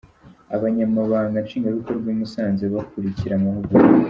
[0.55, 3.87] Abanyamabanga nshingwabikorwa i Musanze bakurikira amahugurwa.